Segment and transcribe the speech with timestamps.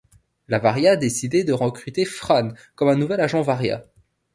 [0.47, 3.85] La Varia décider de recruter Fran comme un nouvel agent Varia.